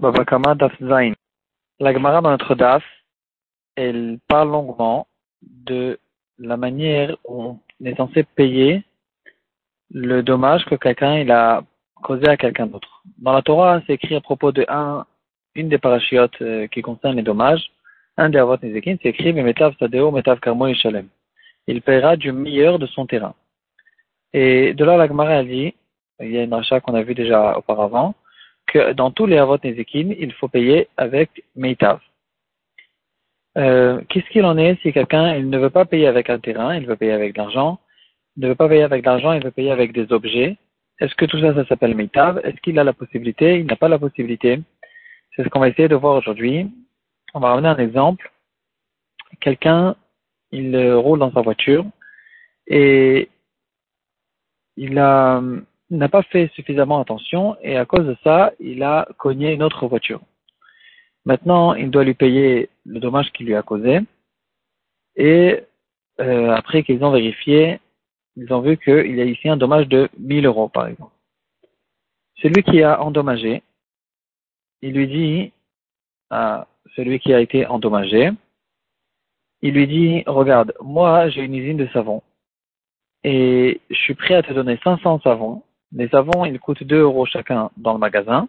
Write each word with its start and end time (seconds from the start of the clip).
La 0.00 1.92
Gemara 1.92 2.20
dans 2.20 2.30
notre 2.30 2.54
Daf, 2.54 2.84
elle 3.74 4.18
parle 4.28 4.50
longuement 4.50 5.08
de 5.42 5.98
la 6.38 6.56
manière 6.56 7.16
où 7.24 7.58
on 7.80 7.84
est 7.84 7.96
censé 7.96 8.22
payer 8.22 8.84
le 9.90 10.22
dommage 10.22 10.64
que 10.66 10.76
quelqu'un 10.76 11.18
il 11.18 11.32
a 11.32 11.64
causé 12.02 12.28
à 12.28 12.36
quelqu'un 12.36 12.66
d'autre. 12.66 13.02
Dans 13.18 13.32
la 13.32 13.42
Torah, 13.42 13.80
c'est 13.86 13.94
écrit 13.94 14.14
à 14.14 14.20
propos 14.20 14.52
de 14.52 14.64
un, 14.68 15.04
une 15.56 15.68
des 15.68 15.78
parachiotes 15.78 16.40
euh, 16.42 16.68
qui 16.68 16.80
concerne 16.82 17.16
les 17.16 17.22
dommages, 17.22 17.72
un 18.16 18.28
des 18.30 18.38
avot 18.38 18.56
Nezekin, 18.62 18.96
c'est 19.02 19.08
écrit 19.08 19.32
Metav 19.32 19.74
Sadeo 19.78 20.12
Metav 20.12 20.38
Karmo 20.38 20.72
Shalem. 20.74 21.08
Il 21.66 21.82
paiera 21.82 22.16
du 22.16 22.30
meilleur 22.30 22.78
de 22.78 22.86
son 22.86 23.06
terrain. 23.06 23.34
Et 24.32 24.74
de 24.74 24.84
là, 24.84 24.96
la 24.96 25.08
Gemara 25.08 25.38
a 25.38 25.44
dit, 25.44 25.74
il 26.20 26.30
y 26.30 26.38
a 26.38 26.44
une 26.44 26.54
rachat 26.54 26.80
qu'on 26.80 26.94
a 26.94 27.02
vu 27.02 27.14
déjà 27.14 27.58
auparavant, 27.58 28.14
que 28.68 28.92
dans 28.92 29.10
tous 29.10 29.26
les 29.26 29.38
avot 29.38 29.58
Nezekin, 29.62 30.14
il 30.18 30.32
faut 30.34 30.48
payer 30.48 30.88
avec 30.96 31.44
Meitav. 31.56 32.00
Euh, 33.56 34.00
Qu'est-ce 34.08 34.28
qu'il 34.30 34.44
en 34.44 34.56
est 34.56 34.80
si 34.82 34.92
quelqu'un 34.92 35.34
il 35.34 35.50
ne 35.50 35.58
veut 35.58 35.70
pas 35.70 35.84
payer 35.84 36.06
avec 36.06 36.30
un 36.30 36.38
terrain, 36.38 36.76
il 36.76 36.86
veut 36.86 36.96
payer 36.96 37.12
avec 37.12 37.32
de 37.34 37.38
l'argent, 37.38 37.80
il 38.36 38.44
ne 38.44 38.48
veut 38.48 38.54
pas 38.54 38.68
payer 38.68 38.82
avec 38.82 39.04
l'argent, 39.04 39.32
il 39.32 39.42
veut 39.42 39.50
payer 39.50 39.72
avec 39.72 39.92
des 39.92 40.12
objets 40.12 40.56
Est-ce 41.00 41.14
que 41.14 41.24
tout 41.24 41.40
ça, 41.40 41.54
ça 41.54 41.66
s'appelle 41.66 41.96
Meitav? 41.96 42.40
Est-ce 42.44 42.60
qu'il 42.60 42.78
a 42.78 42.84
la 42.84 42.92
possibilité? 42.92 43.58
Il 43.58 43.66
n'a 43.66 43.76
pas 43.76 43.88
la 43.88 43.98
possibilité 43.98 44.60
C'est 45.34 45.42
ce 45.42 45.48
qu'on 45.48 45.60
va 45.60 45.68
essayer 45.68 45.88
de 45.88 45.96
voir 45.96 46.16
aujourd'hui. 46.16 46.70
On 47.34 47.40
va 47.40 47.50
ramener 47.50 47.68
un 47.68 47.78
exemple. 47.78 48.30
Quelqu'un, 49.40 49.96
il 50.52 50.92
roule 50.94 51.18
dans 51.18 51.32
sa 51.32 51.42
voiture 51.42 51.84
et 52.66 53.28
il 54.76 54.98
a 54.98 55.42
n'a 55.90 56.08
pas 56.08 56.22
fait 56.22 56.50
suffisamment 56.54 57.00
attention 57.00 57.56
et 57.62 57.76
à 57.76 57.86
cause 57.86 58.06
de 58.06 58.16
ça, 58.22 58.52
il 58.60 58.82
a 58.82 59.08
cogné 59.18 59.52
une 59.52 59.62
autre 59.62 59.86
voiture. 59.86 60.20
Maintenant, 61.24 61.74
il 61.74 61.90
doit 61.90 62.04
lui 62.04 62.14
payer 62.14 62.70
le 62.84 63.00
dommage 63.00 63.30
qu'il 63.32 63.46
lui 63.46 63.54
a 63.54 63.62
causé. 63.62 64.00
Et 65.16 65.62
euh, 66.20 66.50
après 66.50 66.82
qu'ils 66.82 67.04
ont 67.04 67.10
vérifié, 67.10 67.80
ils 68.36 68.52
ont 68.52 68.60
vu 68.60 68.76
qu'il 68.78 69.16
y 69.16 69.20
a 69.20 69.24
ici 69.24 69.48
un 69.48 69.56
dommage 69.56 69.88
de 69.88 70.08
1000 70.18 70.46
euros, 70.46 70.68
par 70.68 70.86
exemple. 70.86 71.12
Celui 72.36 72.62
qui 72.62 72.82
a 72.82 73.02
endommagé, 73.02 73.62
il 74.80 74.92
lui 74.92 75.08
dit 75.08 75.52
à 76.30 76.66
celui 76.94 77.18
qui 77.18 77.32
a 77.32 77.40
été 77.40 77.66
endommagé, 77.66 78.30
il 79.62 79.74
lui 79.74 79.86
dit, 79.88 80.22
regarde, 80.26 80.72
moi 80.80 81.28
j'ai 81.30 81.42
une 81.42 81.54
usine 81.54 81.76
de 81.76 81.88
savon 81.88 82.22
et 83.24 83.80
je 83.90 83.96
suis 83.96 84.14
prêt 84.14 84.34
à 84.34 84.42
te 84.42 84.52
donner 84.52 84.78
500 84.84 85.20
savons 85.20 85.62
les 85.92 86.08
savons, 86.08 86.44
ils 86.44 86.60
coûtent 86.60 86.82
2 86.82 87.00
euros 87.00 87.26
chacun 87.26 87.70
dans 87.76 87.92
le 87.92 87.98
magasin. 87.98 88.48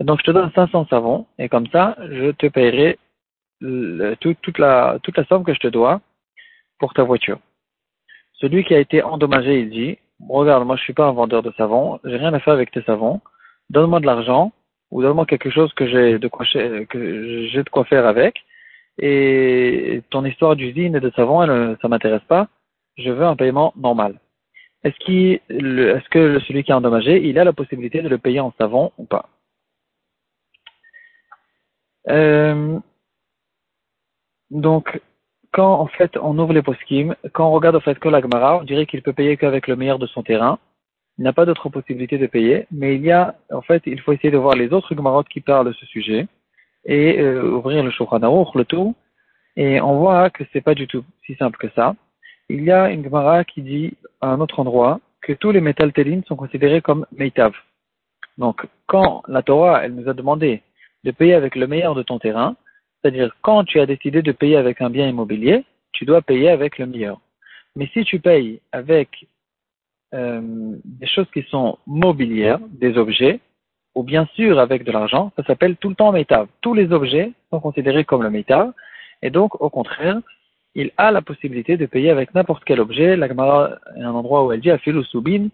Donc, 0.00 0.20
je 0.20 0.24
te 0.24 0.30
donne 0.30 0.50
500 0.54 0.86
savons, 0.88 1.26
et 1.38 1.48
comme 1.48 1.66
ça, 1.68 1.96
je 2.00 2.30
te 2.30 2.46
paierai 2.46 2.98
toute, 4.20 4.58
la, 4.58 4.98
somme 5.28 5.44
que 5.44 5.54
je 5.54 5.60
te 5.60 5.68
dois 5.68 6.00
pour 6.78 6.94
ta 6.94 7.02
voiture. 7.02 7.38
Celui 8.34 8.64
qui 8.64 8.74
a 8.74 8.78
été 8.78 9.02
endommagé, 9.02 9.60
il 9.60 9.70
dit, 9.70 9.98
regarde, 10.28 10.66
moi, 10.66 10.76
je 10.76 10.82
suis 10.82 10.94
pas 10.94 11.06
un 11.06 11.12
vendeur 11.12 11.42
de 11.42 11.52
savons, 11.56 12.00
j'ai 12.04 12.16
rien 12.16 12.32
à 12.32 12.40
faire 12.40 12.54
avec 12.54 12.70
tes 12.70 12.82
savons, 12.82 13.20
donne-moi 13.68 14.00
de 14.00 14.06
l'argent, 14.06 14.52
ou 14.90 15.02
donne-moi 15.02 15.26
quelque 15.26 15.50
chose 15.50 15.72
que 15.74 15.86
j'ai 15.86 16.18
de 16.18 16.28
quoi, 16.28 16.46
que 16.46 17.46
j'ai 17.48 17.62
de 17.62 17.70
quoi 17.70 17.84
faire 17.84 18.06
avec, 18.06 18.42
et 18.98 20.02
ton 20.10 20.24
histoire 20.24 20.56
d'usine 20.56 20.96
et 20.96 21.00
de 21.00 21.10
savon, 21.10 21.42
elle, 21.42 21.76
ça 21.82 21.88
m'intéresse 21.88 22.24
pas, 22.26 22.48
je 22.96 23.10
veux 23.10 23.24
un 23.24 23.36
paiement 23.36 23.72
normal 23.76 24.14
est-ce 24.84 24.98
est 25.04 26.08
que 26.10 26.38
celui 26.40 26.64
qui 26.64 26.70
est 26.70 26.74
endommagé, 26.74 27.22
il 27.28 27.38
a 27.38 27.44
la 27.44 27.52
possibilité 27.52 28.02
de 28.02 28.08
le 28.08 28.18
payer 28.18 28.40
en 28.40 28.52
savon 28.58 28.92
ou 28.98 29.04
pas? 29.04 29.28
Euh, 32.08 32.78
Donc, 34.50 35.00
quand 35.52 35.74
en 35.80 35.86
fait 35.86 36.16
on 36.16 36.38
ouvre 36.38 36.52
les 36.52 36.62
poskim, 36.62 37.14
quand 37.32 37.48
on 37.48 37.52
regarde 37.52 37.76
au 37.76 37.80
fait 37.80 37.98
que 37.98 38.08
la 38.08 38.20
on 38.60 38.64
dirait 38.64 38.86
qu'il 38.86 39.02
peut 39.02 39.12
payer 39.12 39.36
qu'avec 39.36 39.68
le 39.68 39.76
meilleur 39.76 39.98
de 39.98 40.06
son 40.06 40.22
terrain. 40.22 40.58
Il 41.18 41.24
n'a 41.24 41.32
pas 41.32 41.44
d'autre 41.44 41.68
possibilité 41.68 42.18
de 42.18 42.26
payer, 42.26 42.66
mais 42.70 42.96
il 42.96 43.02
y 43.04 43.12
a, 43.12 43.36
en 43.52 43.60
fait, 43.62 43.82
il 43.86 44.00
faut 44.00 44.12
essayer 44.12 44.30
de 44.30 44.38
voir 44.38 44.54
les 44.56 44.72
autres 44.72 44.94
Gemarot 44.94 45.24
qui 45.24 45.40
parlent 45.40 45.66
de 45.66 45.72
ce 45.74 45.86
sujet 45.86 46.26
et 46.86 47.20
euh, 47.20 47.42
ouvrir 47.42 47.84
le 47.84 47.90
Shulchan 47.90 48.20
le 48.54 48.64
tout, 48.64 48.94
et 49.56 49.80
on 49.82 49.98
voit 49.98 50.30
que 50.30 50.44
c'est 50.52 50.62
pas 50.62 50.74
du 50.74 50.86
tout 50.86 51.04
si 51.26 51.34
simple 51.36 51.58
que 51.58 51.68
ça 51.74 51.94
il 52.50 52.64
y 52.64 52.72
a 52.72 52.90
une 52.90 53.04
Gemara 53.04 53.44
qui 53.44 53.62
dit 53.62 53.94
à 54.20 54.32
un 54.32 54.40
autre 54.40 54.58
endroit 54.58 55.00
que 55.22 55.32
tous 55.32 55.52
les 55.52 55.60
métaltélines 55.60 56.24
sont 56.24 56.34
considérés 56.34 56.80
comme 56.80 57.06
meitav. 57.12 57.52
Donc, 58.38 58.66
quand 58.86 59.22
la 59.28 59.42
Torah, 59.42 59.88
nous 59.88 60.08
a 60.08 60.14
demandé 60.14 60.62
de 61.04 61.12
payer 61.12 61.34
avec 61.34 61.54
le 61.54 61.66
meilleur 61.68 61.94
de 61.94 62.02
ton 62.02 62.18
terrain, 62.18 62.56
c'est-à-dire 63.00 63.34
quand 63.42 63.64
tu 63.64 63.78
as 63.78 63.86
décidé 63.86 64.20
de 64.22 64.32
payer 64.32 64.56
avec 64.56 64.80
un 64.80 64.90
bien 64.90 65.06
immobilier, 65.06 65.64
tu 65.92 66.04
dois 66.04 66.22
payer 66.22 66.50
avec 66.50 66.78
le 66.78 66.86
meilleur. 66.86 67.20
Mais 67.76 67.86
si 67.92 68.04
tu 68.04 68.18
payes 68.18 68.60
avec 68.72 69.28
euh, 70.12 70.40
des 70.84 71.06
choses 71.06 71.30
qui 71.32 71.42
sont 71.44 71.78
mobilières, 71.86 72.58
des 72.68 72.98
objets, 72.98 73.38
ou 73.94 74.02
bien 74.02 74.26
sûr 74.34 74.58
avec 74.58 74.82
de 74.82 74.90
l'argent, 74.90 75.32
ça 75.36 75.44
s'appelle 75.44 75.76
tout 75.76 75.88
le 75.88 75.94
temps 75.94 76.10
meitav. 76.10 76.48
Tous 76.62 76.74
les 76.74 76.92
objets 76.92 77.32
sont 77.50 77.60
considérés 77.60 78.04
comme 78.04 78.24
le 78.24 78.30
meitav, 78.30 78.72
et 79.22 79.30
donc 79.30 79.60
au 79.60 79.70
contraire, 79.70 80.18
il 80.74 80.92
a 80.96 81.10
la 81.10 81.22
possibilité 81.22 81.76
de 81.76 81.86
payer 81.86 82.10
avec 82.10 82.34
n'importe 82.34 82.64
quel 82.64 82.80
objet. 82.80 83.16
La 83.16 83.28
Gemara 83.28 83.78
est 83.96 84.02
un 84.02 84.12
endroit 84.12 84.44
où 84.44 84.52
elle 84.52 84.60
dit 84.60 84.70
Afilou 84.70 85.02
Soubin, 85.04 85.48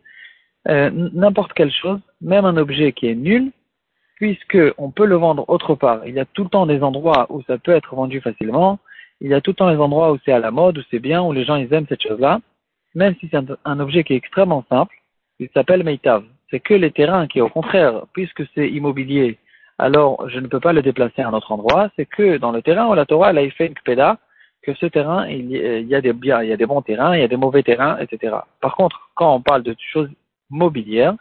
euh, 0.69 0.91
n'importe 0.91 1.53
quelle 1.53 1.73
chose, 1.73 2.01
même 2.21 2.45
un 2.45 2.57
objet 2.57 2.93
qui 2.93 3.07
est 3.09 3.15
nul, 3.15 3.53
puisque 4.17 4.59
on 4.79 4.91
peut 4.91 5.07
le 5.07 5.17
vendre 5.17 5.45
autre 5.49 5.75
part. 5.75 6.07
Il 6.07 6.15
y 6.15 6.21
a 6.21 6.25
tout 6.25 6.45
le 6.45 6.51
temps 6.51 6.67
des 6.67 6.83
endroits 6.83 7.27
où 7.31 7.43
ça 7.43 7.59
peut 7.59 7.73
être 7.73 7.95
vendu 7.95 8.21
facilement. 8.21 8.79
Il 9.21 9.31
y 9.31 9.35
a 9.35 9.41
tout 9.41 9.53
le 9.53 9.57
temps 9.57 9.71
des 9.71 9.79
endroits 9.79 10.13
où 10.13 10.19
c'est 10.25 10.33
à 10.33 10.39
la 10.39 10.51
mode, 10.51 10.79
où 10.79 10.83
c'est 10.91 10.99
bien, 10.99 11.23
où 11.23 11.33
les 11.33 11.45
gens 11.45 11.57
ils 11.57 11.73
aiment 11.73 11.87
cette 11.89 12.03
chose-là. 12.03 12.41
Même 12.95 13.15
si 13.21 13.29
c'est 13.31 13.39
un, 13.65 13.81
objet 13.81 14.05
qui 14.05 14.15
est 14.15 14.17
extrêmement 14.17 14.65
simple, 14.69 14.95
il 15.39 15.49
s'appelle 15.55 15.85
Meitav. 15.85 16.25
C'est 16.51 16.61
que 16.61 16.75
les 16.75 16.91
terrains 16.91 17.27
qui, 17.27 17.41
au 17.41 17.49
contraire, 17.49 18.03
puisque 18.13 18.43
c'est 18.55 18.71
immobilier, 18.71 19.39
alors 19.79 20.29
je 20.29 20.41
ne 20.41 20.47
peux 20.47 20.61
pas 20.61 20.73
le 20.73 20.83
déplacer 20.83 21.23
à 21.23 21.29
un 21.29 21.33
autre 21.35 21.53
endroit. 21.53 21.91
C'est 21.97 22.07
que 22.07 22.39
dans 22.39 22.53
le 22.53 22.63
terrain 22.63 22.87
où 22.87 22.95
la 22.95 23.05
Torah 23.05 23.31
elle 23.31 23.39
a 23.39 23.51
fait 23.51 23.67
une 23.67 23.75
kpeda, 23.75 24.19
que 24.67 24.75
ce 24.75 24.87
terrain, 24.87 25.29
il 25.29 25.49
y 25.53 25.95
a 25.95 26.01
des 26.01 26.13
biens, 26.13 26.43
il 26.43 26.49
y 26.49 26.53
a 26.53 26.57
des 26.57 26.67
bons 26.67 26.83
terrains, 26.83 27.17
il 27.17 27.21
y 27.21 27.25
a 27.25 27.29
des 27.29 27.37
mauvais 27.37 27.63
terrains, 27.63 27.99
etc. 27.99 28.37
Par 28.61 28.75
contre, 28.75 29.11
quand 29.15 29.33
on 29.33 29.41
parle 29.41 29.63
de 29.63 29.77
choses 29.93 30.11
mobilières, 30.51 31.15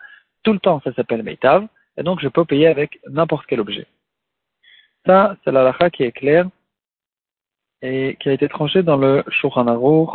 tout 0.43 0.51
le 0.53 0.59
temps 0.59 0.81
ça 0.83 0.91
s'appelle 0.93 1.21
Meitav, 1.21 1.67
et 1.95 2.01
donc 2.01 2.19
je 2.21 2.27
peux 2.27 2.43
payer 2.43 2.67
avec 2.67 2.99
n'importe 3.07 3.45
quel 3.47 3.59
objet. 3.59 3.85
Ça, 5.05 5.37
c'est 5.43 5.51
la 5.51 5.63
lacha 5.63 5.91
qui 5.91 6.01
est 6.03 6.11
claire 6.11 6.47
et 7.83 8.17
qui 8.19 8.29
a 8.29 8.33
été 8.33 8.49
tranchée 8.49 8.81
dans 8.81 8.97
le 8.97 9.23
Shulchan 9.29 9.67
Aruch, 9.67 10.09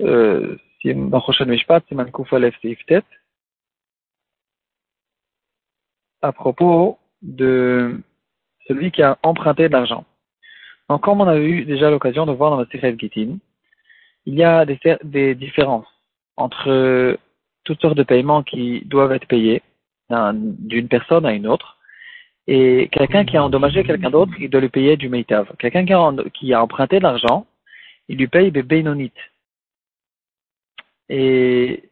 euh, 0.00 0.56
dans 0.84 1.20
Choshen 1.20 1.48
Mishpat, 1.48 1.82
à 6.22 6.32
propos 6.32 6.98
de 7.20 8.00
celui 8.68 8.92
qui 8.92 9.02
a 9.02 9.18
emprunté 9.24 9.68
de 9.68 9.72
l'argent. 9.72 10.04
Donc, 10.92 11.00
comme 11.00 11.22
on 11.22 11.26
a 11.26 11.38
eu 11.38 11.64
déjà 11.64 11.88
l'occasion 11.88 12.26
de 12.26 12.32
voir 12.32 12.50
dans 12.50 12.60
le 12.60 12.66
Sechet 12.70 12.94
Gitin, 12.98 13.38
il 14.26 14.34
y 14.34 14.44
a 14.44 14.66
des, 14.66 15.34
différences 15.34 15.86
entre 16.36 17.16
toutes 17.64 17.80
sortes 17.80 17.96
de 17.96 18.02
paiements 18.02 18.42
qui 18.42 18.82
doivent 18.84 19.12
être 19.12 19.26
payés 19.26 19.62
d'une 20.10 20.88
personne 20.88 21.24
à 21.24 21.32
une 21.32 21.46
autre. 21.46 21.78
Et 22.46 22.90
quelqu'un 22.92 23.24
qui 23.24 23.38
a 23.38 23.42
endommagé 23.42 23.84
quelqu'un 23.84 24.10
d'autre, 24.10 24.32
il 24.38 24.50
doit 24.50 24.60
lui 24.60 24.68
payer 24.68 24.98
du 24.98 25.08
meitav. 25.08 25.50
Quelqu'un 25.58 25.86
qui, 25.86 26.52
a 26.52 26.62
emprunté 26.62 26.98
de 26.98 27.04
l'argent, 27.04 27.46
il 28.08 28.18
lui 28.18 28.28
paye 28.28 28.52
des 28.52 28.62
bénonites. 28.62 29.24
Et 31.08 31.84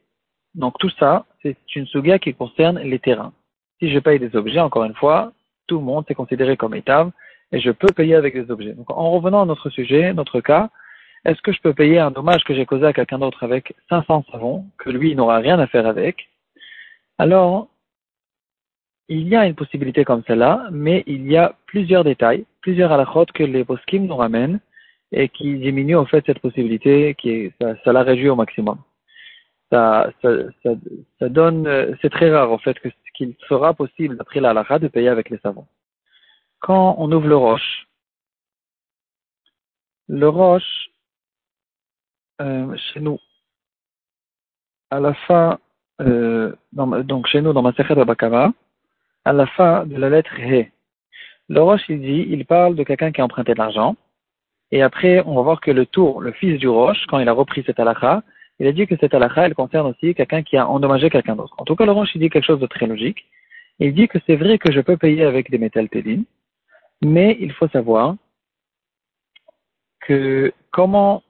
donc 0.55 0.79
tout 0.79 0.91
ça, 0.99 1.25
c'est 1.41 1.57
une 1.75 1.87
suga 1.87 2.19
qui 2.19 2.35
concerne 2.35 2.79
les 2.81 2.99
terrains. 2.99 3.33
Si 3.79 3.91
je 3.91 3.99
paye 3.99 4.19
des 4.19 4.37
objets, 4.37 4.61
encore 4.61 4.85
une 4.85 4.95
fois, 4.95 5.33
tout 5.69 5.79
le 5.79 5.85
monde 5.85 6.05
est 6.07 6.15
considéré 6.15 6.59
comme 6.59 6.73
meitav 6.73 7.11
et 7.53 7.61
je 7.61 7.71
peux 7.71 7.93
payer 7.95 8.15
avec 8.15 8.35
des 8.35 8.51
objets. 8.51 8.73
Donc, 8.73 8.91
en 8.91 9.11
revenant 9.11 9.43
à 9.43 9.47
notre 9.47 9.71
sujet, 9.71 10.13
notre 10.15 10.41
cas, 10.41 10.71
est-ce 11.25 11.43
que 11.43 11.53
je 11.53 11.61
peux 11.61 11.75
payer 11.75 11.99
un 11.99 12.11
dommage 12.11 12.45
que 12.45 12.55
j'ai 12.55 12.67
causé 12.67 12.87
à 12.87 12.93
quelqu'un 12.93 13.19
d'autre 13.19 13.43
avec 13.43 13.75
500 13.89 14.25
savons, 14.33 14.67
que 14.79 14.91
lui, 14.91 15.15
n'aura 15.15 15.39
rien 15.39 15.59
à 15.59 15.67
faire 15.67 15.87
avec? 15.87 16.29
Alors, 17.19 17.69
il 19.09 19.29
y 19.29 19.37
a 19.37 19.47
une 19.47 19.55
possibilité 19.55 20.05
comme 20.05 20.23
celle-là, 20.27 20.69
mais 20.71 21.03
il 21.07 21.31
y 21.31 21.37
a 21.37 21.55
plusieurs 21.67 22.05
détails, 22.05 22.47
plusieurs 22.63 22.93
halachot 22.93 23.27
que 23.35 23.43
les 23.43 23.65
poskim 23.65 24.07
nous 24.07 24.17
ramènent 24.17 24.61
et 25.13 25.29
qui 25.29 25.59
diminuent 25.59 25.97
en 25.97 26.07
fait 26.07 26.25
cette 26.25 26.39
possibilité, 26.39 27.15
qui 27.17 27.31
est, 27.31 27.53
ça, 27.85 27.93
la 27.93 28.05
réduit 28.05 28.29
au 28.29 28.37
maximum. 28.37 28.79
Ça, 29.73 30.11
ça, 30.23 30.29
ça, 31.19 31.29
donne, 31.29 31.97
c'est 32.01 32.11
très 32.11 32.31
rare 32.31 32.53
en 32.53 32.59
fait 32.59 32.77
qu'il 33.15 33.35
sera 33.49 33.75
possible 33.75 34.17
d'après 34.17 34.41
la 34.41 34.55
de 34.79 34.89
payer 34.89 35.09
avec 35.09 35.31
les 35.31 35.39
savons 35.39 35.67
quand 36.61 36.97
on 36.99 37.11
ouvre 37.13 37.29
le 37.29 37.37
roche, 37.37 37.89
le 40.09 40.29
roche, 40.29 40.91
euh, 42.41 42.77
chez 42.77 43.01
nous, 43.01 43.19
à 44.91 45.01
la 45.01 45.15
fin, 45.15 45.59
euh, 46.01 46.55
donc 46.73 47.27
chez 47.27 47.41
nous, 47.41 47.53
dans 47.53 47.63
ma 47.63 47.73
Sechet 47.73 47.95
Bakama, 48.05 48.53
à 49.25 49.33
la 49.33 49.47
fin 49.47 49.87
de 49.87 49.97
la 49.97 50.09
lettre 50.09 50.39
He. 50.39 50.71
Le 51.49 51.63
Roche, 51.63 51.83
il 51.89 52.01
dit, 52.01 52.27
il 52.29 52.47
parle 52.47 52.77
de 52.77 52.85
quelqu'un 52.85 53.11
qui 53.11 53.21
a 53.21 53.25
emprunté 53.25 53.55
de 53.55 53.59
l'argent. 53.59 53.97
Et 54.71 54.83
après, 54.83 55.21
on 55.27 55.35
va 55.35 55.43
voir 55.43 55.61
que 55.61 55.73
le 55.73 55.85
tour, 55.85 56.21
le 56.21 56.31
fils 56.33 56.59
du 56.61 56.69
Roche, 56.69 57.05
quand 57.09 57.19
il 57.19 57.29
a 57.29 57.33
repris 57.33 57.65
cette 57.67 57.81
halakha, 57.81 58.23
il 58.61 58.67
a 58.69 58.73
dit 58.73 58.87
que 58.87 58.97
cette 58.97 59.15
halakha, 59.15 59.47
elle 59.47 59.55
concerne 59.55 59.89
aussi 59.89 60.15
quelqu'un 60.15 60.43
qui 60.43 60.57
a 60.57 60.69
endommagé 60.69 61.11
quelqu'un 61.11 61.35
d'autre. 61.35 61.55
En 61.59 61.65
tout 61.65 61.75
cas, 61.75 61.87
le 61.87 61.93
Roche, 61.93 62.15
il 62.15 62.21
dit 62.21 62.31
quelque 62.31 62.45
chose 62.45 62.61
de 62.61 62.67
très 62.67 62.87
logique. 62.87 63.27
Il 63.81 63.95
dit 63.95 64.07
que 64.07 64.19
c'est 64.27 64.37
vrai 64.37 64.59
que 64.59 64.71
je 64.71 64.81
peux 64.81 64.97
payer 64.97 65.25
avec 65.25 65.51
des 65.51 65.59
métals 65.59 65.89
télines, 65.89 66.25
mais 67.03 67.37
il 67.41 67.53
faut 67.53 67.69
savoir 67.69 68.17
que 70.01 70.53
comment, 70.71 71.23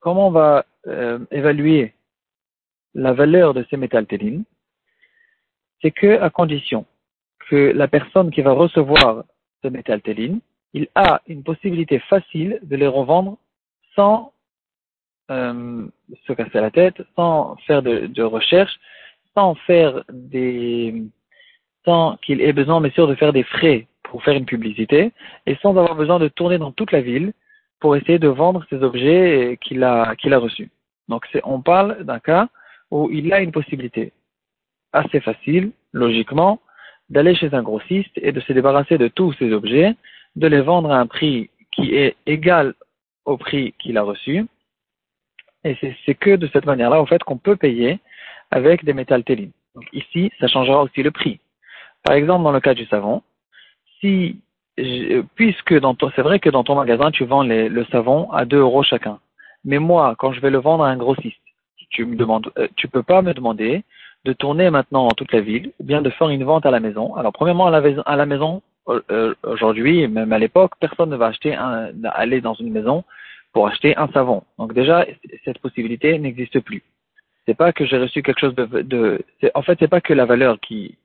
comment 0.00 0.28
on 0.28 0.30
va 0.32 0.66
euh, 0.86 1.18
évaluer 1.30 1.94
la 2.94 3.12
valeur 3.12 3.54
de 3.54 3.64
ces 3.70 3.76
métals 3.76 4.06
télines, 4.06 4.44
c'est 5.80 5.90
que 5.90 6.20
à 6.20 6.30
condition 6.30 6.86
que 7.48 7.72
la 7.74 7.88
personne 7.88 8.30
qui 8.30 8.42
va 8.42 8.52
recevoir 8.52 9.24
ce 9.62 9.68
métal 9.68 10.02
téline, 10.02 10.40
il 10.74 10.88
a 10.94 11.22
une 11.26 11.42
possibilité 11.42 11.98
facile 12.00 12.58
de 12.62 12.76
les 12.76 12.86
revendre 12.86 13.38
sans 13.94 14.32
euh, 15.30 15.86
se 16.26 16.32
casser 16.32 16.60
la 16.60 16.70
tête, 16.70 17.00
sans 17.16 17.56
faire 17.66 17.82
de, 17.82 18.06
de 18.06 18.22
recherche, 18.22 18.78
sans 19.34 19.54
faire 19.54 20.04
des, 20.12 21.02
sans 21.84 22.16
qu'il 22.18 22.40
ait 22.40 22.52
besoin, 22.52 22.80
bien 22.80 22.90
sûr, 22.90 23.08
de 23.08 23.14
faire 23.14 23.32
des 23.32 23.44
frais 23.44 23.86
pour 24.08 24.22
faire 24.22 24.34
une 24.34 24.46
publicité, 24.46 25.12
et 25.46 25.56
sans 25.56 25.70
avoir 25.70 25.94
besoin 25.94 26.18
de 26.18 26.28
tourner 26.28 26.58
dans 26.58 26.72
toute 26.72 26.92
la 26.92 27.00
ville 27.00 27.32
pour 27.80 27.94
essayer 27.96 28.18
de 28.18 28.28
vendre 28.28 28.64
ces 28.70 28.82
objets 28.82 29.58
qu'il 29.60 29.84
a, 29.84 30.16
qu'il 30.16 30.34
a 30.34 30.38
reçus. 30.38 30.70
Donc, 31.08 31.26
on 31.44 31.60
parle 31.60 32.04
d'un 32.04 32.18
cas 32.18 32.48
où 32.90 33.10
il 33.10 33.32
a 33.32 33.40
une 33.40 33.52
possibilité 33.52 34.12
assez 34.92 35.20
facile, 35.20 35.72
logiquement, 35.92 36.60
d'aller 37.10 37.34
chez 37.34 37.54
un 37.54 37.62
grossiste 37.62 38.12
et 38.16 38.32
de 38.32 38.40
se 38.40 38.52
débarrasser 38.52 38.98
de 38.98 39.08
tous 39.08 39.32
ces 39.34 39.52
objets, 39.52 39.94
de 40.36 40.46
les 40.46 40.60
vendre 40.60 40.90
à 40.90 40.98
un 40.98 41.06
prix 41.06 41.50
qui 41.72 41.94
est 41.94 42.16
égal 42.26 42.74
au 43.24 43.36
prix 43.36 43.74
qu'il 43.78 43.98
a 43.98 44.02
reçu. 44.02 44.46
Et 45.64 45.76
c'est 46.06 46.14
que 46.14 46.36
de 46.36 46.48
cette 46.52 46.66
manière-là, 46.66 47.00
en 47.00 47.06
fait, 47.06 47.22
qu'on 47.22 47.38
peut 47.38 47.56
payer 47.56 48.00
avec 48.50 48.84
des 48.84 48.94
métals 48.94 49.24
télines. 49.24 49.52
Donc 49.74 49.86
ici, 49.92 50.32
ça 50.40 50.48
changera 50.48 50.82
aussi 50.82 51.02
le 51.02 51.10
prix. 51.10 51.40
Par 52.04 52.14
exemple, 52.14 52.44
dans 52.44 52.52
le 52.52 52.60
cas 52.60 52.74
du 52.74 52.86
savon, 52.86 53.22
si, 54.00 54.40
puisque 55.34 55.78
dans 55.78 55.96
c'est 56.14 56.22
vrai 56.22 56.38
que 56.38 56.50
dans 56.50 56.64
ton 56.64 56.76
magasin, 56.76 57.10
tu 57.10 57.24
vends 57.24 57.42
le 57.42 57.84
savon 57.92 58.30
à 58.32 58.44
2 58.44 58.58
euros 58.58 58.82
chacun. 58.82 59.18
Mais 59.64 59.78
moi, 59.78 60.14
quand 60.18 60.32
je 60.32 60.40
vais 60.40 60.50
le 60.50 60.58
vendre 60.58 60.84
à 60.84 60.88
un 60.88 60.96
grossiste, 60.96 61.40
tu 61.90 62.04
me 62.04 62.16
demandes, 62.16 62.50
euh, 62.58 62.68
tu 62.76 62.88
peux 62.88 63.02
pas 63.02 63.22
me 63.22 63.34
demander 63.34 63.84
de 64.24 64.32
tourner 64.32 64.70
maintenant 64.70 65.04
dans 65.04 65.14
toute 65.14 65.32
la 65.32 65.40
ville, 65.40 65.72
ou 65.78 65.84
bien 65.84 66.02
de 66.02 66.10
faire 66.10 66.28
une 66.28 66.44
vente 66.44 66.66
à 66.66 66.70
la 66.70 66.80
maison. 66.80 67.14
Alors, 67.16 67.32
premièrement, 67.32 67.66
à 67.66 67.70
la, 68.16 68.26
maison, 68.26 68.62
euh, 68.88 69.00
euh, 69.10 69.34
aujourd'hui, 69.44 70.06
même 70.08 70.32
à 70.32 70.38
l'époque, 70.38 70.72
personne 70.80 71.10
ne 71.10 71.16
va 71.16 71.26
acheter 71.26 71.54
un, 71.54 71.90
aller 72.04 72.40
dans 72.40 72.54
une 72.54 72.70
maison 72.70 73.04
pour 73.52 73.68
acheter 73.68 73.96
un 73.96 74.08
savon. 74.08 74.42
Donc 74.58 74.74
déjà, 74.74 75.06
cette 75.44 75.58
possibilité 75.60 76.18
n'existe 76.18 76.60
plus. 76.60 76.82
C'est 77.46 77.54
pas 77.54 77.72
que 77.72 77.86
j'ai 77.86 77.96
reçu 77.96 78.22
quelque 78.22 78.40
chose 78.40 78.54
de, 78.54 78.66
de 78.82 79.24
en 79.54 79.62
fait, 79.62 79.78
c'est 79.80 79.88
pas 79.88 80.02
que 80.02 80.12
la 80.12 80.26
valeur 80.26 80.60
qui 80.60 80.98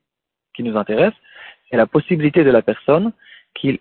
nous 0.60 0.75
intéresse, 0.75 1.13
c'est 1.69 1.77
la 1.77 1.88
possibilité 1.88 2.44
de 2.44 2.51
la 2.51 2.62
personne 2.62 3.12
qu'il 3.56 3.80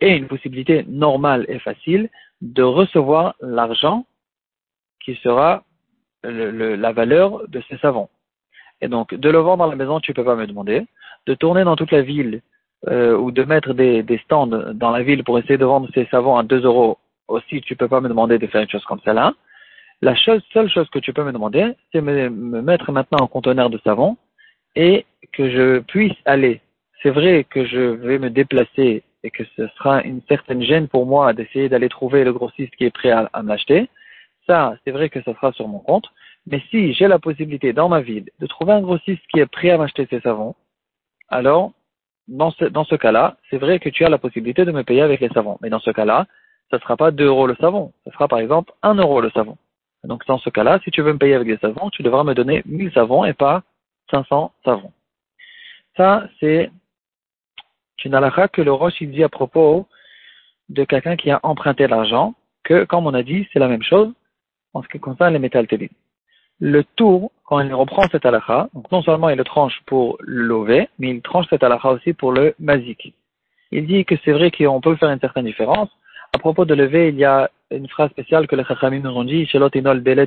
ait 0.00 0.16
une 0.16 0.26
possibilité 0.26 0.84
normale 0.88 1.44
et 1.48 1.58
facile 1.58 2.10
de 2.40 2.62
recevoir 2.62 3.34
l'argent 3.40 4.06
qui 5.00 5.14
sera 5.16 5.64
le, 6.22 6.76
la 6.76 6.92
valeur 6.92 7.46
de 7.48 7.62
ces 7.68 7.78
savons. 7.78 8.08
Et 8.80 8.88
donc, 8.88 9.14
de 9.14 9.30
le 9.30 9.38
vendre 9.38 9.64
dans 9.64 9.70
la 9.70 9.76
maison, 9.76 10.00
tu 10.00 10.14
peux 10.14 10.24
pas 10.24 10.36
me 10.36 10.46
demander. 10.46 10.84
De 11.26 11.34
tourner 11.34 11.64
dans 11.64 11.76
toute 11.76 11.92
la 11.92 12.02
ville 12.02 12.42
euh, 12.88 13.16
ou 13.16 13.30
de 13.30 13.44
mettre 13.44 13.72
des, 13.72 14.02
des, 14.02 14.18
stands 14.18 14.46
dans 14.46 14.90
la 14.90 15.02
ville 15.02 15.24
pour 15.24 15.38
essayer 15.38 15.56
de 15.56 15.64
vendre 15.64 15.88
ces 15.94 16.06
savons 16.06 16.36
à 16.36 16.42
2 16.42 16.64
euros 16.64 16.98
aussi, 17.28 17.60
tu 17.62 17.76
peux 17.76 17.88
pas 17.88 18.00
me 18.00 18.08
demander 18.08 18.38
de 18.38 18.46
faire 18.46 18.62
une 18.62 18.68
chose 18.68 18.84
comme 18.84 19.00
celle-là. 19.04 19.34
La 20.02 20.14
chose, 20.14 20.42
seule 20.52 20.68
chose 20.68 20.88
que 20.90 20.98
tu 20.98 21.12
peux 21.12 21.24
me 21.24 21.32
demander, 21.32 21.72
c'est 21.92 22.02
me, 22.02 22.28
me 22.28 22.60
mettre 22.60 22.92
maintenant 22.92 23.20
en 23.20 23.26
conteneur 23.26 23.70
de 23.70 23.78
savon 23.84 24.18
et 24.76 25.06
que 25.32 25.50
je 25.50 25.78
puisse 25.80 26.16
aller. 26.26 26.60
C'est 27.04 27.10
vrai 27.10 27.44
que 27.44 27.66
je 27.66 27.78
vais 27.78 28.18
me 28.18 28.30
déplacer 28.30 29.02
et 29.24 29.30
que 29.30 29.44
ce 29.56 29.68
sera 29.76 30.02
une 30.04 30.22
certaine 30.26 30.62
gêne 30.62 30.88
pour 30.88 31.04
moi 31.04 31.34
d'essayer 31.34 31.68
d'aller 31.68 31.90
trouver 31.90 32.24
le 32.24 32.32
grossiste 32.32 32.74
qui 32.76 32.84
est 32.84 32.90
prêt 32.90 33.10
à, 33.10 33.42
m'acheter. 33.42 33.90
Ça, 34.46 34.74
c'est 34.82 34.90
vrai 34.90 35.10
que 35.10 35.20
ça 35.22 35.34
sera 35.34 35.52
sur 35.52 35.68
mon 35.68 35.80
compte. 35.80 36.06
Mais 36.46 36.62
si 36.70 36.94
j'ai 36.94 37.06
la 37.06 37.18
possibilité 37.18 37.74
dans 37.74 37.90
ma 37.90 38.00
ville 38.00 38.30
de 38.40 38.46
trouver 38.46 38.72
un 38.72 38.80
grossiste 38.80 39.20
qui 39.30 39.38
est 39.38 39.46
prêt 39.46 39.68
à 39.68 39.76
m'acheter 39.76 40.06
ces 40.08 40.20
savons, 40.20 40.54
alors 41.28 41.72
dans 42.26 42.52
ce, 42.52 42.64
dans 42.64 42.84
ce 42.84 42.94
cas-là, 42.94 43.36
c'est 43.50 43.58
vrai 43.58 43.80
que 43.80 43.90
tu 43.90 44.06
as 44.06 44.08
la 44.08 44.18
possibilité 44.18 44.64
de 44.64 44.72
me 44.72 44.82
payer 44.82 45.02
avec 45.02 45.20
les 45.20 45.28
savons. 45.28 45.58
Mais 45.60 45.68
dans 45.68 45.80
ce 45.80 45.90
cas-là, 45.90 46.26
ça 46.70 46.78
ne 46.78 46.80
sera 46.80 46.96
pas 46.96 47.10
2 47.10 47.26
euros 47.26 47.46
le 47.46 47.56
savon, 47.56 47.92
ça 48.06 48.12
sera 48.12 48.28
par 48.28 48.38
exemple 48.38 48.72
1 48.82 48.94
euro 48.94 49.20
le 49.20 49.30
savon. 49.30 49.58
Donc 50.04 50.24
dans 50.26 50.38
ce 50.38 50.48
cas-là, 50.48 50.80
si 50.82 50.90
tu 50.90 51.02
veux 51.02 51.12
me 51.12 51.18
payer 51.18 51.34
avec 51.34 51.48
des 51.48 51.58
savons, 51.58 51.90
tu 51.90 52.02
devras 52.02 52.24
me 52.24 52.34
donner 52.34 52.62
1000 52.64 52.92
savons 52.92 53.26
et 53.26 53.34
pas 53.34 53.62
500 54.10 54.52
savons. 54.64 54.92
Ça, 55.96 56.26
c'est 56.40 56.70
une 58.04 58.14
halakha 58.14 58.48
que 58.48 58.62
le 58.62 58.72
Roche 58.72 59.00
il 59.00 59.10
dit 59.10 59.24
à 59.24 59.28
propos 59.28 59.86
de 60.68 60.84
quelqu'un 60.84 61.16
qui 61.16 61.30
a 61.30 61.40
emprunté 61.42 61.86
l'argent, 61.86 62.34
que, 62.64 62.84
comme 62.84 63.06
on 63.06 63.14
a 63.14 63.22
dit, 63.22 63.46
c'est 63.52 63.58
la 63.58 63.68
même 63.68 63.82
chose 63.82 64.12
en 64.72 64.82
ce 64.82 64.88
qui 64.88 64.98
concerne 64.98 65.32
les 65.34 65.38
métals 65.38 65.66
télé 65.66 65.90
le 66.60 66.84
tour, 66.96 67.32
quand 67.44 67.60
il 67.60 67.74
reprend 67.74 68.02
cette 68.10 68.24
halakha, 68.24 68.68
donc 68.74 68.90
non 68.90 69.02
seulement 69.02 69.28
il 69.28 69.36
le 69.36 69.44
tranche 69.44 69.80
pour 69.86 70.16
l'ové, 70.20 70.88
mais 70.98 71.10
il 71.10 71.20
tranche 71.20 71.46
cette 71.50 71.62
halakha 71.62 71.90
aussi 71.90 72.12
pour 72.12 72.32
le 72.32 72.54
mazik. 72.58 73.12
Il 73.70 73.86
dit 73.86 74.04
que 74.04 74.14
c'est 74.24 74.32
vrai 74.32 74.50
qu'on 74.50 74.80
peut 74.80 74.96
faire 74.96 75.10
une 75.10 75.20
certaine 75.20 75.44
différence. 75.44 75.90
À 76.32 76.38
propos 76.38 76.64
de 76.64 76.74
lever, 76.74 77.08
il 77.08 77.16
y 77.16 77.24
a 77.24 77.50
une 77.70 77.88
phrase 77.88 78.10
spéciale 78.10 78.46
que 78.46 78.56
les 78.56 78.64
chachamim 78.64 79.00
nous 79.00 79.10
ont 79.10 79.24
dit, 79.24 79.48
belet 79.52 80.26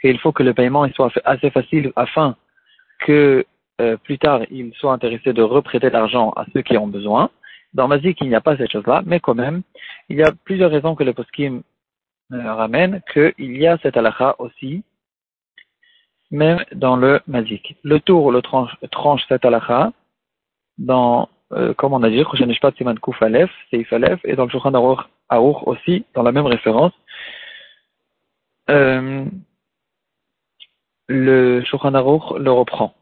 qu'il 0.00 0.18
faut 0.18 0.32
que 0.32 0.42
le 0.42 0.54
paiement 0.54 0.88
soit 0.94 1.12
assez 1.24 1.50
facile 1.50 1.92
afin 1.96 2.36
que 3.00 3.44
euh, 3.80 3.96
plus 3.96 4.18
tard 4.18 4.42
il 4.50 4.72
soit 4.74 4.92
intéressé 4.92 5.32
de 5.32 5.42
reprêter 5.42 5.90
l'argent 5.90 6.30
à 6.36 6.44
ceux 6.52 6.62
qui 6.62 6.76
ont 6.76 6.86
besoin. 6.86 7.30
Dans 7.72 7.88
Mazik, 7.88 8.18
il 8.20 8.28
n'y 8.28 8.36
a 8.36 8.40
pas 8.40 8.56
cette 8.56 8.70
chose-là, 8.70 9.02
mais 9.04 9.18
quand 9.18 9.34
même, 9.34 9.62
il 10.08 10.16
y 10.16 10.22
a 10.22 10.32
plusieurs 10.44 10.70
raisons 10.70 10.94
que 10.94 11.02
le 11.02 11.12
poskim 11.12 11.62
euh, 12.32 12.54
ramène 12.54 13.02
qu'il 13.12 13.56
y 13.56 13.66
a 13.66 13.78
cette 13.78 13.96
halakha 13.96 14.36
aussi, 14.38 14.84
même 16.30 16.64
dans 16.72 16.96
le 16.96 17.20
mazik. 17.26 17.76
Le 17.82 18.00
tour 18.00 18.30
le 18.32 18.42
tranche, 18.42 18.74
tranche 18.90 19.22
cette 19.28 19.44
halakha 19.44 19.92
dans, 20.78 21.28
euh, 21.52 21.74
comme 21.74 21.92
on 21.92 22.02
a 22.02 22.10
dit, 22.10 22.22
pas 22.60 22.72
Siman 22.72 22.98
Kuf 22.98 23.20
Aleph, 23.22 23.50
Seif 23.70 23.92
Aleph, 23.92 24.20
et 24.24 24.36
dans 24.36 24.44
le 24.44 24.50
Shulchan 24.50 24.74
Aruch 25.28 25.56
aussi, 25.66 26.04
dans 26.14 26.22
la 26.22 26.32
même 26.32 26.46
référence. 26.46 26.92
Euh, 28.70 29.24
le 31.08 31.62
Shulchan 31.64 31.94
Aruch 31.94 32.38
le 32.38 32.50
reprend. 32.52 32.94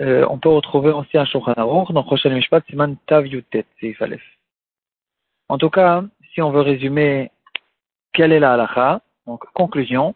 Euh, 0.00 0.26
on 0.28 0.38
peut 0.38 0.50
retrouver 0.50 0.90
aussi 0.90 1.16
un 1.16 1.24
Shulchan 1.24 1.54
Aruch 1.56 1.90
dans 1.90 2.04
Mishpat 2.30 2.64
Siman 2.68 2.96
Tav 3.06 3.26
Yutet. 3.26 3.64
En 5.48 5.58
tout 5.58 5.70
cas, 5.70 6.04
si 6.34 6.42
on 6.42 6.50
veut 6.50 6.60
résumer 6.60 7.30
quelle 8.12 8.32
est 8.32 8.40
la 8.40 8.54
halakha 8.54 9.00
Donc, 9.26 9.44
conclusion, 9.54 10.14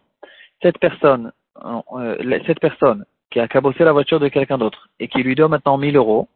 cette 0.63 0.79
personne, 0.79 1.33
euh, 1.65 2.41
cette 2.47 2.61
personne 2.61 3.05
qui 3.31 3.41
a 3.41 3.49
cabossé 3.49 3.85
la 3.85 3.93
voiture 3.93 4.21
de 4.21 4.29
quelqu'un 4.29 4.59
d'autre 4.59 4.89
et 4.99 5.09
qui 5.09 5.23
lui 5.23 5.35
doit 5.35 5.49
maintenant 5.49 5.79
1000 5.79 5.97
euros, 5.97 6.29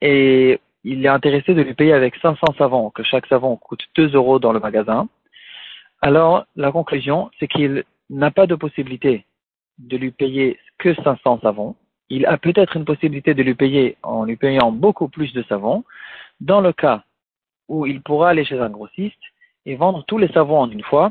et 0.00 0.60
il 0.84 1.04
est 1.04 1.08
intéressé 1.08 1.54
de 1.54 1.62
lui 1.62 1.74
payer 1.74 1.92
avec 1.92 2.16
500 2.16 2.54
savons, 2.58 2.90
que 2.90 3.02
chaque 3.02 3.26
savon 3.26 3.56
coûte 3.56 3.86
2 3.96 4.14
euros 4.14 4.38
dans 4.38 4.52
le 4.52 4.60
magasin, 4.60 5.08
alors 6.00 6.46
la 6.56 6.72
conclusion, 6.72 7.30
c'est 7.38 7.48
qu'il 7.48 7.84
n'a 8.10 8.30
pas 8.30 8.46
de 8.46 8.56
possibilité 8.56 9.24
de 9.78 9.96
lui 9.96 10.10
payer 10.10 10.58
que 10.78 10.94
500 10.94 11.40
savons. 11.42 11.76
Il 12.14 12.26
a 12.26 12.36
peut-être 12.36 12.76
une 12.76 12.84
possibilité 12.84 13.32
de 13.32 13.42
lui 13.42 13.54
payer 13.54 13.96
en 14.02 14.24
lui 14.24 14.36
payant 14.36 14.70
beaucoup 14.70 15.08
plus 15.08 15.32
de 15.32 15.42
savons, 15.44 15.82
dans 16.42 16.60
le 16.60 16.74
cas 16.74 17.04
où 17.68 17.86
il 17.86 18.02
pourra 18.02 18.28
aller 18.28 18.44
chez 18.44 18.60
un 18.60 18.68
grossiste 18.68 19.24
et 19.64 19.76
vendre 19.76 20.04
tous 20.04 20.18
les 20.18 20.28
savons 20.28 20.58
en 20.58 20.70
une 20.70 20.82
fois 20.82 21.10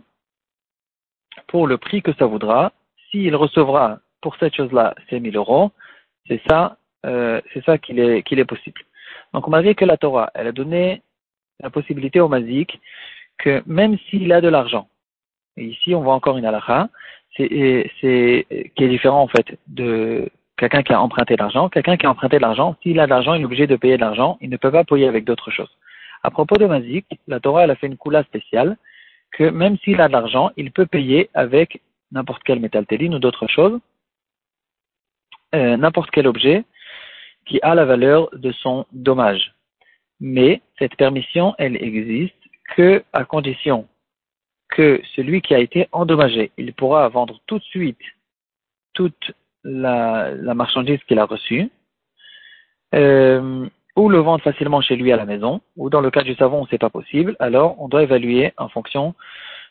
pour 1.48 1.65
le 1.65 1.79
prix 1.79 2.03
que 2.03 2.13
ça 2.20 2.27
voudra. 2.27 2.72
S'il 3.10 3.36
recevra 3.36 3.98
pour 4.22 4.36
cette 4.36 4.55
chose-là 4.55 4.93
ces 5.10 5.20
1000 5.20 5.36
euros, 5.38 5.72
c'est 6.27 6.41
ça, 6.48 6.77
euh, 7.08 7.41
ça 7.65 7.79
qu'il 7.79 7.98
est, 7.98 8.46
possible. 8.46 8.81
Donc 9.34 9.48
on 9.48 9.50
m'a 9.50 9.63
dit 9.63 9.74
que 9.74 9.86
la 9.86 9.98
Torah, 9.98 10.29
elle 10.36 10.50
a 10.50 10.51
donné 10.51 11.01
la 11.62 11.72
possibilité 11.72 12.20
au 12.20 12.27
Mazik 12.27 12.79
que 13.39 13.63
même 13.65 13.98
s'il 14.08 14.31
a 14.34 14.39
de 14.39 14.50
l'argent, 14.50 14.88
et 15.58 15.63
ici 15.63 15.96
on 15.96 16.01
voit 16.01 16.13
encore 16.13 16.38
une 16.38 16.46
halakha, 16.46 16.89
c'est, 17.36 17.89
qui 18.00 18.84
est 18.84 18.88
différent 18.88 19.24
en 19.24 19.27
fait 19.27 19.58
de 19.65 20.29
quelqu'un 20.62 20.84
qui 20.84 20.94
a 20.94 21.01
emprunté 21.01 21.36
l'argent. 21.36 21.70
Quelqu'un 21.70 21.98
qui 21.98 22.06
a 22.06 22.12
emprunté 22.12 22.38
l'argent, 22.38 22.75
s'il 22.84 23.00
a 23.00 23.06
de 23.06 23.10
l'argent, 23.10 23.34
il 23.34 23.41
est 23.41 23.46
obligé 23.46 23.65
de 23.65 23.75
payer 23.75 23.96
de 23.96 24.01
l'argent, 24.01 24.38
il 24.41 24.50
ne 24.51 24.58
peut 24.58 24.72
pas 24.72 24.84
payer 24.84 25.08
avec 25.08 25.25
d'autres 25.25 25.50
choses. 25.50 25.75
À 26.22 26.30
propos 26.30 26.58
de 26.58 26.68
Mazik, 26.68 27.08
la 27.27 27.39
Torah 27.39 27.63
a 27.63 27.75
fait 27.75 27.88
une 27.88 27.98
coula 27.98 28.24
spéciale 28.24 28.77
que 29.32 29.46
même 29.46 29.77
s'il 29.80 30.00
a 30.00 30.08
de 30.08 30.13
l'argent, 30.13 30.51
il 30.58 30.72
peut 30.72 30.86
payer 30.86 31.32
avec 31.34 31.82
n'importe 32.12 32.44
quel 32.44 32.60
métal 32.60 32.86
ou 32.91 33.20
d'autres 33.20 33.48
choses, 33.48 33.80
euh, 35.56 35.77
n'importe 35.77 36.12
quel 36.12 36.27
objet, 36.27 36.63
qui 37.46 37.60
a 37.63 37.74
la 37.74 37.86
valeur 37.86 38.30
de 38.34 38.51
son 38.51 38.86
dommage. 38.91 39.53
Mais 40.20 40.62
cette 40.77 40.96
permission, 40.96 41.56
elle 41.58 41.82
existe 41.82 42.36
que 42.75 43.03
à 43.13 43.25
condition 43.25 43.88
que 44.70 45.01
celui 45.15 45.41
qui 45.41 45.56
a 45.56 45.60
été 45.60 45.88
endommagé, 45.91 46.51
il 46.58 46.74
pourra 46.74 47.10
vendre 47.10 47.39
tout 47.48 47.58
de 47.58 47.63
suite 47.63 48.06
toute 48.94 49.32
la, 49.63 50.53
marchandise 50.53 51.03
qu'il 51.08 51.20
a 51.20 51.25
reçue, 51.25 51.70
euh, 52.96 53.68
ou 53.96 54.10
le 54.10 54.20
vendre 54.20 54.44
facilement 54.44 54.82
chez 54.82 54.96
lui 54.96 55.12
à 55.12 55.18
la 55.18 55.25
maison, 55.25 55.62
ou 55.77 55.89
dans 55.89 56.01
le 56.01 56.12
cas 56.12 56.24
du 56.24 56.36
savon, 56.36 56.65
c'est 56.70 56.77
pas 56.77 56.89
possible, 56.89 57.36
alors 57.39 57.82
on 57.82 57.88
doit 57.88 58.03
évaluer 58.03 58.53
en 58.58 58.70
fonction 58.70 59.15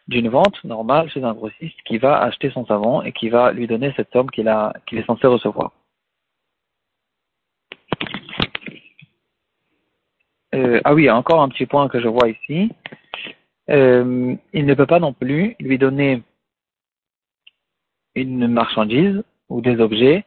d'une 0.08 0.28
vente 0.28 0.62
normale 0.64 1.10
chez 1.10 1.22
un 1.22 1.34
grossiste 1.34 1.80
qui 1.84 1.98
va 1.98 2.20
acheter 2.20 2.50
son 2.50 2.66
savon 2.66 3.02
et 3.02 3.12
qui 3.12 3.28
va 3.28 3.52
lui 3.52 3.66
donner 3.66 3.92
cette 3.96 4.10
somme 4.12 4.30
qu'il 4.30 4.52
qu'il 4.86 4.98
est 4.98 5.06
censé 5.06 5.26
recevoir. 5.26 5.72
Euh, 10.54 10.80
ah 10.84 10.94
oui, 10.94 11.08
encore 11.08 11.42
un 11.42 11.48
petit 11.48 11.66
point 11.66 11.88
que 11.88 12.00
je 12.00 12.08
vois 12.08 12.28
ici. 12.28 12.72
Euh, 13.68 14.34
il 14.52 14.66
ne 14.66 14.74
peut 14.74 14.86
pas 14.86 14.98
non 14.98 15.12
plus 15.12 15.54
lui 15.60 15.78
donner 15.78 16.22
une 18.16 18.48
marchandise 18.48 19.22
ou 19.50 19.60
des 19.60 19.78
objets 19.80 20.24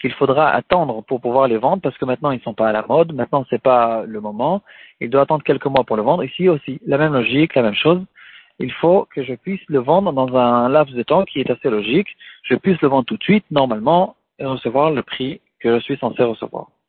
qu'il 0.00 0.12
faudra 0.12 0.48
attendre 0.48 1.02
pour 1.02 1.20
pouvoir 1.20 1.46
les 1.46 1.58
vendre 1.58 1.82
parce 1.82 1.98
que 1.98 2.06
maintenant 2.06 2.30
ils 2.30 2.38
ne 2.38 2.42
sont 2.42 2.54
pas 2.54 2.68
à 2.68 2.72
la 2.72 2.86
mode, 2.88 3.12
maintenant 3.12 3.44
c'est 3.50 3.62
pas 3.62 4.04
le 4.06 4.20
moment, 4.20 4.62
il 5.00 5.10
doit 5.10 5.22
attendre 5.22 5.44
quelques 5.44 5.66
mois 5.66 5.84
pour 5.84 5.96
le 5.96 6.02
vendre. 6.02 6.24
Ici 6.24 6.48
aussi, 6.48 6.80
la 6.86 6.96
même 6.96 7.12
logique, 7.12 7.54
la 7.54 7.62
même 7.62 7.74
chose. 7.74 8.02
Il 8.58 8.72
faut 8.72 9.06
que 9.14 9.22
je 9.22 9.34
puisse 9.34 9.60
le 9.68 9.78
vendre 9.78 10.12
dans 10.12 10.34
un 10.36 10.68
laps 10.68 10.94
de 10.94 11.02
temps 11.02 11.24
qui 11.24 11.40
est 11.40 11.50
assez 11.50 11.70
logique. 11.70 12.08
Je 12.44 12.54
puisse 12.54 12.80
le 12.82 12.88
vendre 12.88 13.06
tout 13.06 13.16
de 13.16 13.22
suite, 13.22 13.44
normalement, 13.50 14.16
et 14.38 14.44
recevoir 14.44 14.90
le 14.90 15.02
prix 15.02 15.40
que 15.60 15.78
je 15.78 15.82
suis 15.82 15.96
censé 15.96 16.22
recevoir. 16.22 16.70